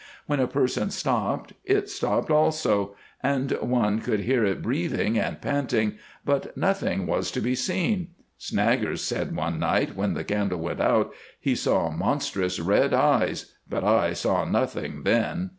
When 0.25 0.39
a 0.39 0.47
person 0.47 0.89
stopped, 0.89 1.53
it 1.63 1.87
stopped 1.87 2.31
also, 2.31 2.95
and 3.21 3.51
one 3.61 3.99
could 4.01 4.21
hear 4.21 4.43
it 4.43 4.63
breathing 4.63 5.19
and 5.19 5.39
panting, 5.39 5.99
but 6.25 6.57
nothing 6.57 7.05
was 7.05 7.29
to 7.29 7.39
be 7.39 7.53
seen. 7.53 8.07
Snaggers 8.39 9.03
said 9.03 9.35
one 9.35 9.59
night 9.59 9.95
when 9.95 10.15
the 10.15 10.23
candle 10.23 10.57
went 10.61 10.81
out 10.81 11.13
he 11.39 11.53
saw 11.53 11.91
monstrous 11.91 12.59
red 12.59 12.95
eyes, 12.95 13.53
but 13.69 13.83
I 13.83 14.13
saw 14.13 14.43
nothing 14.43 15.03
then. 15.03 15.49